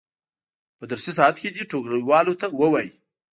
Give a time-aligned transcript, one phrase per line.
[0.77, 2.89] په درسي ساعت کې دې ټولګیوالو ته ووایي.